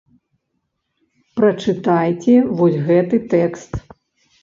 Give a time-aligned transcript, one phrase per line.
[1.37, 3.71] Прачытайце вось гэты тэкст.